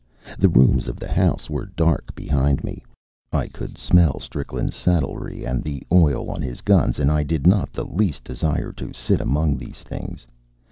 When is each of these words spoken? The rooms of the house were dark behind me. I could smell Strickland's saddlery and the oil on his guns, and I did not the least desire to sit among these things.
The 0.39 0.49
rooms 0.49 0.87
of 0.87 0.97
the 0.97 1.11
house 1.11 1.47
were 1.47 1.67
dark 1.67 2.15
behind 2.15 2.63
me. 2.63 2.83
I 3.31 3.47
could 3.47 3.77
smell 3.77 4.19
Strickland's 4.19 4.75
saddlery 4.75 5.45
and 5.45 5.61
the 5.61 5.83
oil 5.93 6.31
on 6.31 6.41
his 6.41 6.61
guns, 6.61 6.97
and 6.97 7.11
I 7.11 7.21
did 7.21 7.45
not 7.45 7.71
the 7.71 7.85
least 7.85 8.23
desire 8.23 8.71
to 8.73 8.93
sit 8.93 9.21
among 9.21 9.57
these 9.57 9.83
things. 9.83 10.25